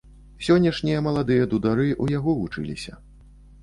Сённяшнія 0.47 1.03
маладыя 1.09 1.43
дудары 1.53 1.87
ў 2.03 2.19
яго 2.19 2.39
вучыліся. 2.43 3.01